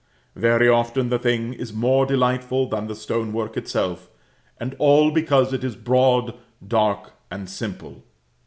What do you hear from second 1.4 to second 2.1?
is more